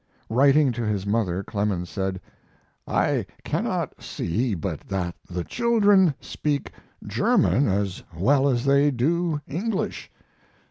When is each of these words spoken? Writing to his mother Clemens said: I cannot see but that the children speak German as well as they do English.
Writing 0.29 0.71
to 0.71 0.83
his 0.83 1.05
mother 1.05 1.43
Clemens 1.43 1.87
said: 1.87 2.19
I 2.87 3.23
cannot 3.43 4.01
see 4.01 4.55
but 4.55 4.79
that 4.87 5.13
the 5.29 5.43
children 5.43 6.15
speak 6.19 6.71
German 7.05 7.67
as 7.67 8.01
well 8.17 8.49
as 8.49 8.65
they 8.65 8.89
do 8.89 9.41
English. 9.47 10.09